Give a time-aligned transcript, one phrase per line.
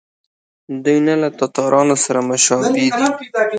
[0.83, 2.87] دوی نه له تاتارانو سره مشابه دي.